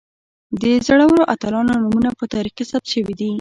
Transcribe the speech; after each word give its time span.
د 0.61 0.63
زړورو 0.87 1.21
اتلانو 1.33 1.73
نومونه 1.81 2.09
په 2.19 2.23
تاریخ 2.33 2.53
کې 2.57 2.65
ثبت 2.71 2.85
شوي 2.93 3.13
دي. 3.19 3.29